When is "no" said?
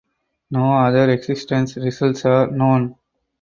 0.49-0.73